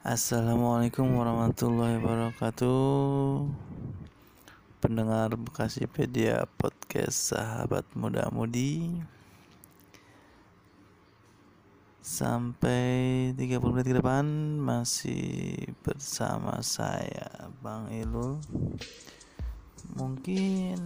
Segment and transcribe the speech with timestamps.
[0.00, 3.52] Assalamualaikum warahmatullahi wabarakatuh.
[4.80, 8.96] Pendengar Bekasipedia Podcast Sahabat Muda Mudi
[12.00, 14.24] Sampai 30 menit ke depan
[14.56, 18.40] Masih bersama saya Bang Ilul
[20.00, 20.80] Mungkin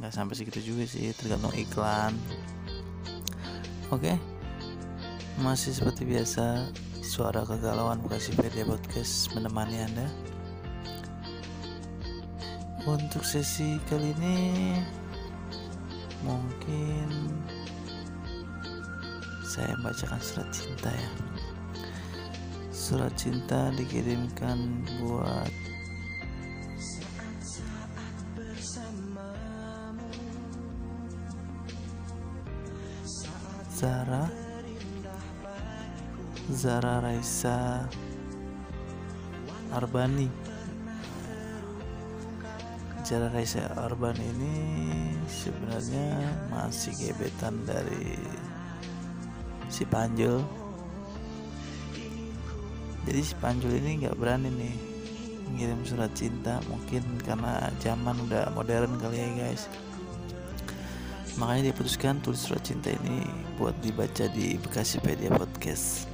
[0.00, 2.16] nggak sampai segitu juga sih Tergantung iklan.
[3.92, 4.33] Oke
[5.42, 6.70] Masih seperti biasa
[7.02, 10.06] Suara kegalauan Bekasipedia Podcast menemani Anda.
[12.86, 14.78] Untuk sesi kali ini
[16.22, 17.34] Mungkin
[19.42, 21.10] Saya bacakan surat cinta ya.
[22.70, 25.50] Surat cinta dikirimkan buat
[33.74, 34.43] Zara
[36.52, 37.88] Zara Raisa
[39.72, 40.28] Arbani.
[43.00, 44.54] Zara Raisa Arbani ini
[45.24, 46.20] sebenarnya
[46.52, 48.20] masih gebetan dari
[49.72, 50.44] si Panjul.
[53.08, 54.76] Jadi si Panjul ini nggak berani nih
[55.56, 59.64] ngirim surat cinta mungkin karena zaman udah modern kali ya guys.
[61.40, 63.24] Makanya dia putuskan tulis surat cinta ini
[63.56, 66.13] buat dibaca di Bekasipedia Podcast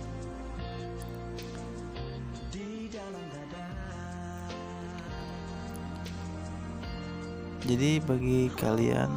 [7.71, 9.15] Jadi bagi kalian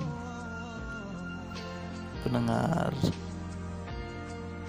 [2.21, 2.93] pendengar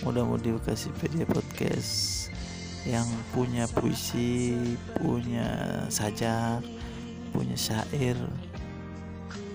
[0.00, 2.32] mudah-mudi Bekasipedia Podcast
[2.88, 3.04] yang
[3.36, 4.56] punya puisi,
[4.96, 6.64] punya sajak,
[7.36, 8.16] punya syair,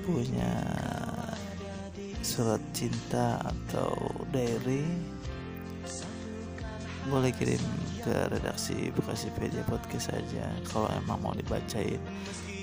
[0.06, 0.54] punya
[2.22, 4.86] surat cinta atau diary
[7.10, 7.66] boleh kirim
[8.06, 10.54] ke redaksi Bekasipedia Podcast saja.
[10.70, 11.98] Kalau emang mau dibacain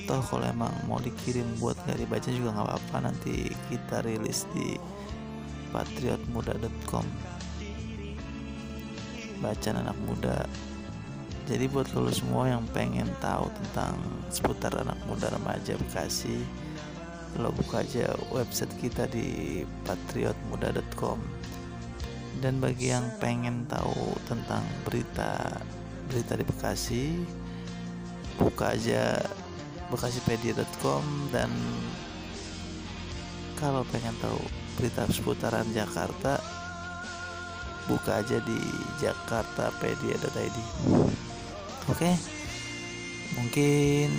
[0.06, 4.78] toh kalau emang mau dikirim buat nggak dibaca juga nggak apa-apa nanti kita rilis di
[5.74, 7.06] patriotmuda.com
[9.42, 10.48] bacaan anak muda.
[11.46, 13.94] Jadi buat lo semua yang pengen tahu tentang
[14.32, 16.42] seputar anak muda remaja Bekasi
[17.36, 21.20] lo buka aja website kita di patriotmuda.com
[22.40, 25.60] dan bagi yang pengen tahu tentang berita
[26.08, 27.04] berita di Bekasi
[28.40, 29.20] buka aja
[29.90, 31.50] bekasipedia.com dan
[33.56, 34.40] kalau pengen tahu
[34.76, 36.38] berita seputaran Jakarta
[37.86, 38.58] buka aja di
[38.98, 40.58] jakartapedia.id
[41.88, 42.10] oke
[43.38, 44.10] mungkin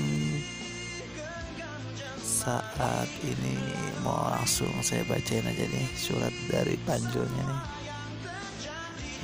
[2.48, 3.60] saat ini
[4.08, 7.62] mau langsung saya bacain aja nih surat dari Panjulnya nih.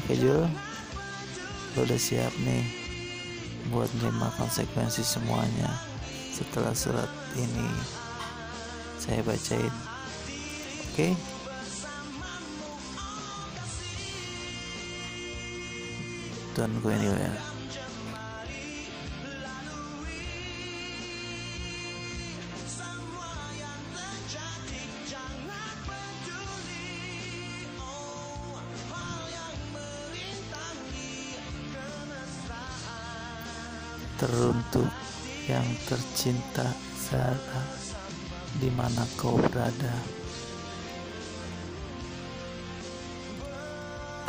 [0.04, 0.44] Oke Jul.
[1.74, 2.68] Lo udah siap nih
[3.72, 5.72] buat menerima konsekuensi semuanya
[6.44, 7.70] setelah surat ini
[9.00, 11.14] saya bacain oke okay?
[16.54, 17.34] Gue ini ya
[34.20, 34.92] teruntuk
[35.44, 37.64] yang tercinta Zara
[38.64, 39.92] di mana kau berada?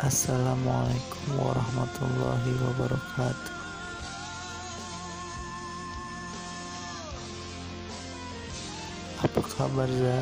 [0.03, 3.55] Assalamualaikum warahmatullahi wabarakatuh.
[9.23, 10.19] Apa kabar Za?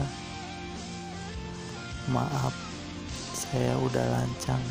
[2.14, 2.54] Maaf
[3.34, 4.62] saya udah lancang.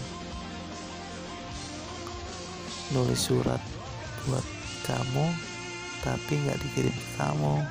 [2.94, 3.60] Nulis surat
[4.30, 4.46] buat
[4.86, 5.51] kamu
[6.02, 7.62] tapi nggak dikirim ke kamu.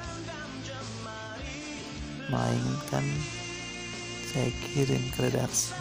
[2.31, 3.05] Melainkan
[4.31, 5.75] saya kirim ke redaksi.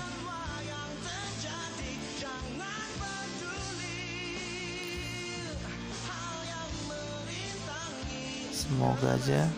[8.50, 9.50] Semoga aja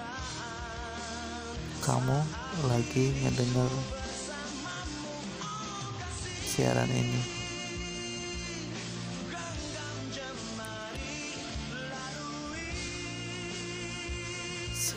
[1.85, 2.19] kamu
[2.69, 3.73] lagi ngedenger
[6.49, 7.42] siaran ini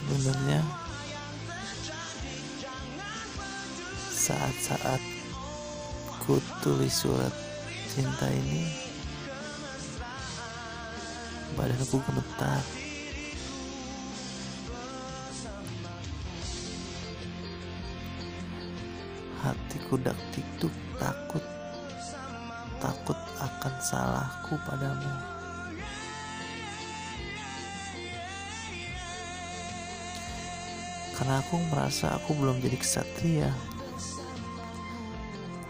[0.05, 0.61] sebenarnya
[4.13, 5.01] saat-saat
[6.21, 7.33] ku tulis surat
[7.89, 8.69] cinta ini
[11.57, 12.61] badanku gemetar
[19.41, 21.41] hatiku dak tiktuk takut
[22.77, 25.34] takut akan salahku padamu.
[31.15, 33.49] Karena aku merasa aku belum jadi kesatria.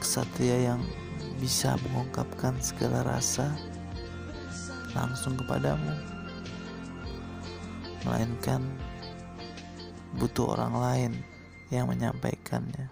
[0.02, 0.82] Kesatria yang
[1.38, 3.54] bisa mengungkapkan segala rasa
[4.98, 5.94] langsung kepadamu.
[8.06, 8.62] Melainkan
[10.18, 11.12] butuh orang lain
[11.70, 12.90] yang menyampaikannya.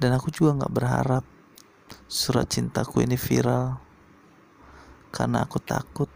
[0.00, 1.24] Dan aku juga gak berharap
[2.08, 3.76] surat cintaku ini viral
[5.10, 6.08] karena aku takut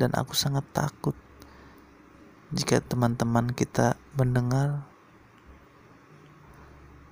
[0.00, 1.12] dan aku sangat takut
[2.56, 4.88] jika teman-teman kita mendengar.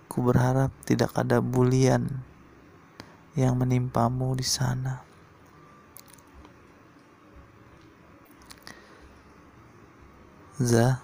[0.09, 2.25] Ku berharap tidak ada bulian
[3.37, 5.05] yang menimpamu di sana.
[10.59, 10.99] Za,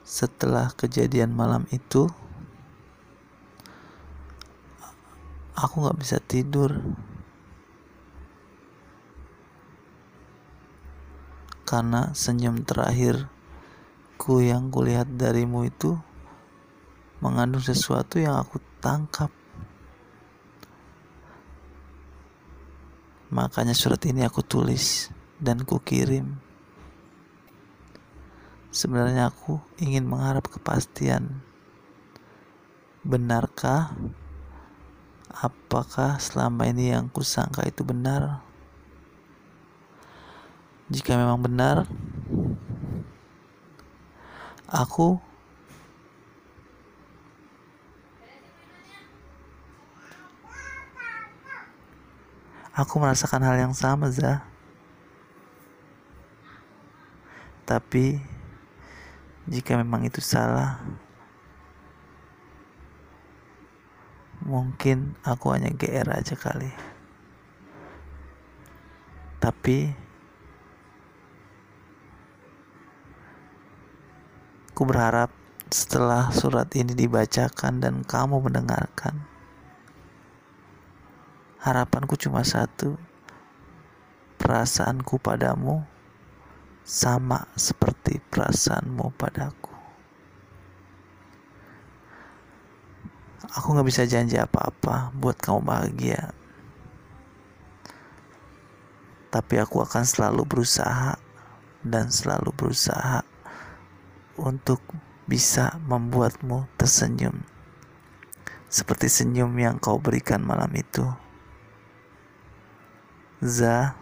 [0.00, 2.08] setelah kejadian malam itu,
[5.52, 6.80] aku gak bisa tidur
[11.70, 15.94] karena senyum terakhirku yang kulihat darimu itu
[17.22, 19.30] mengandung sesuatu yang aku tangkap.
[23.30, 26.42] Makanya surat ini aku tulis dan kukirim.
[28.74, 31.38] Sebenarnya aku ingin mengharap kepastian.
[33.06, 33.94] Benarkah?
[35.30, 38.49] Apakah selama ini yang kusangka itu benar?
[40.90, 41.86] Jika memang benar,
[44.66, 45.22] aku
[52.74, 54.42] aku merasakan hal yang sama, Zah.
[57.62, 58.18] Tapi
[59.46, 60.82] jika memang itu salah,
[64.42, 66.74] mungkin aku hanya GR aja kali.
[69.38, 70.09] Tapi
[74.80, 75.28] aku berharap
[75.68, 79.12] setelah surat ini dibacakan dan kamu mendengarkan,
[81.60, 82.96] harapanku cuma satu:
[84.40, 85.84] perasaanku padamu
[86.80, 89.68] sama seperti perasaanmu padaku.
[93.60, 96.32] Aku gak bisa janji apa-apa buat kamu bahagia.
[99.28, 101.20] Tapi aku akan selalu berusaha
[101.84, 103.28] dan selalu berusaha
[104.40, 104.80] untuk
[105.28, 107.44] bisa membuatmu tersenyum.
[108.66, 111.04] Seperti senyum yang kau berikan malam itu.
[113.44, 114.00] Za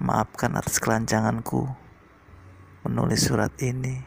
[0.00, 1.68] Maafkan atas kelancanganku
[2.88, 4.00] menulis surat ini.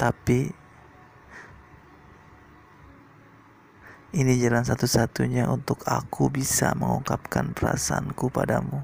[0.00, 0.57] Tapi
[4.08, 8.80] ini jalan satu-satunya untuk aku bisa mengungkapkan perasaanku padamu.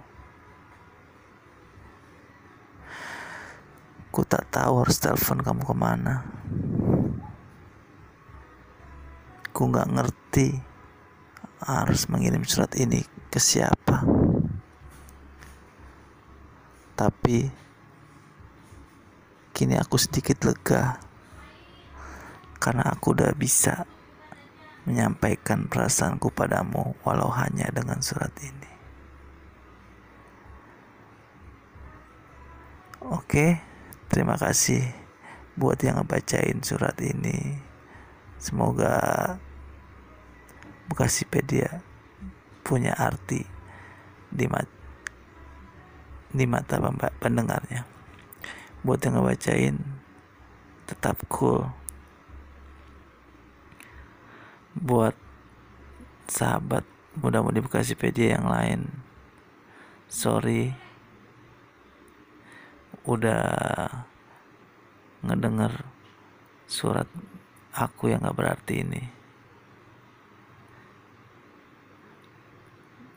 [4.12, 6.14] Ku tak tahu harus telepon kamu ke mana.
[9.56, 10.60] Ku gak ngerti
[11.64, 13.00] harus mengirim surat ini
[13.32, 14.04] ke siapa.
[16.94, 17.48] Tapi
[19.56, 21.00] kini aku sedikit lega
[22.60, 23.88] karena aku udah bisa
[24.84, 28.72] menyampaikan perasaanku padamu walau hanya dengan surat ini.
[33.04, 33.60] Oke,
[34.08, 34.80] terima kasih
[35.60, 37.60] buat yang ngebacain surat ini.
[38.40, 38.96] Semoga
[40.84, 41.80] Bekasipedia
[42.60, 43.44] punya arti
[44.28, 44.68] di mat
[46.32, 46.76] di mata
[47.20, 47.88] pendengarnya.
[48.84, 49.76] Buat yang ngebacain
[50.84, 51.83] tetap cool.
[54.74, 55.14] Buat
[56.26, 56.82] sahabat
[57.14, 58.80] mudah-mudahan Bekasipedia yang lain.
[60.10, 60.74] Sorry
[63.04, 63.44] udah
[65.20, 65.84] ngedenger
[66.64, 67.06] surat
[67.76, 69.02] aku yang gak berarti ini.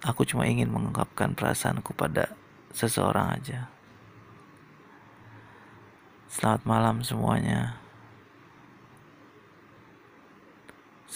[0.06, 2.38] Aku cuma ingin mengungkapkan perasaanku pada
[2.72, 3.68] seseorang aja.
[6.30, 7.87] Selamat malam semuanya.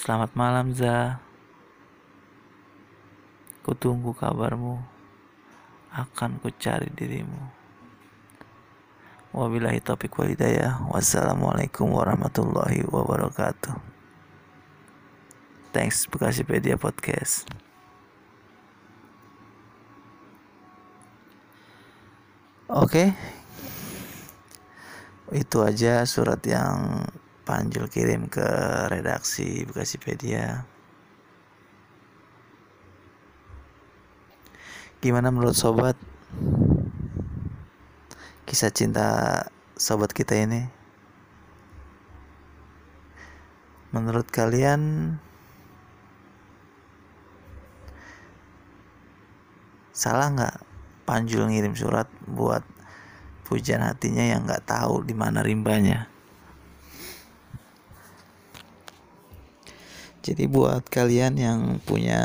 [0.02, 1.22] Selamat malam Za.
[3.62, 4.82] Kutunggu kabarmu.
[5.94, 7.38] Akan ku cari dirimu.
[9.30, 10.90] Wabillahi taufiq walhidayah.
[10.90, 13.78] Wassalamualaikum warahmatullahi wabarakatuh.
[15.70, 17.46] Thanks Bekasi Pedia Podcast.
[22.66, 23.14] Oke.
[25.30, 27.06] Itu aja surat yang
[27.42, 28.46] Panjul kirim ke
[28.94, 30.70] redaksi Bekasipedia.
[35.02, 35.98] Gimana menurut sobat?
[38.46, 39.08] Kisah cinta
[39.74, 40.70] sobat kita ini?
[43.90, 45.18] Menurut kalian
[49.92, 50.56] salah nggak
[51.10, 52.62] Panjul ngirim surat buat
[53.50, 56.08] pujian hatinya yang nggak tahu di mana rimbanya?
[60.22, 62.22] Jadi buat kalian yang punya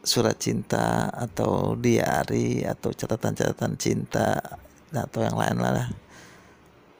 [0.00, 4.40] surat cinta atau diary atau catatan-catatan cinta
[4.88, 5.92] atau yang lain lah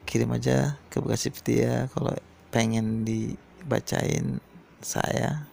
[0.05, 2.13] kirim aja ke Bekasi Petia kalau
[2.53, 4.37] pengen dibacain
[4.85, 5.49] saya.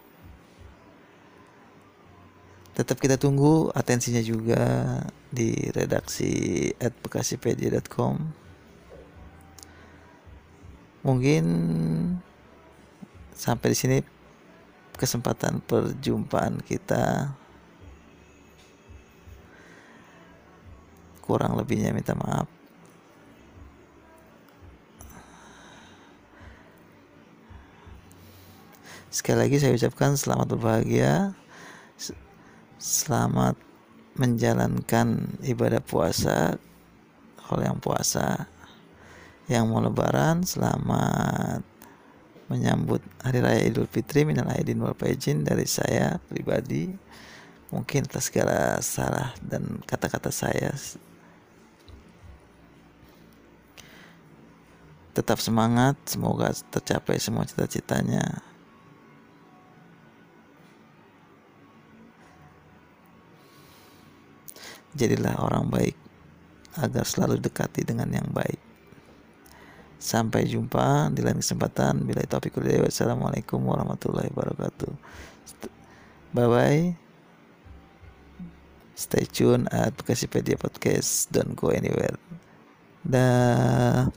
[2.77, 4.61] Tetap kita tunggu atensinya juga
[5.33, 8.15] di redaksi at bekasipedia.com
[10.99, 11.45] mungkin
[13.31, 13.97] sampai di sini
[14.99, 17.31] kesempatan perjumpaan kita.
[21.23, 22.51] Kurang lebihnya minta maaf.
[29.07, 31.31] Sekali lagi saya ucapkan selamat berbahagia.
[32.75, 33.55] Selamat
[34.19, 36.59] menjalankan ibadah puasa
[37.39, 38.51] kalau yang puasa.
[39.47, 41.78] Yang mau lebaran selamat
[42.49, 46.89] menyambut Hari Raya Idul Fitri minal aidin wal faizin dari saya pribadi
[47.69, 50.73] mungkin atas segala salah dan kata-kata saya.
[55.13, 58.41] Tetap semangat semoga tercapai semua cita-citanya.
[64.97, 65.93] Jadilah orang baik
[66.81, 68.68] agar selalu dekati dengan yang baik
[69.99, 72.07] Sampai jumpa di lain kesempatan.
[72.07, 72.79] Bila kuliah.
[72.87, 74.91] Wassalamualaikum warahmatullahi wabarakatuh.
[76.31, 76.83] Bye bye.
[78.95, 81.27] Stay tune at Bekasipedia Podcast.
[81.31, 82.15] Don't go anywhere.
[83.03, 84.07] Dah.